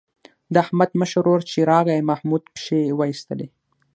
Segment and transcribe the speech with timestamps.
[0.53, 3.47] د احمد مشر ورور چې راغی محمود پښې وایستلې.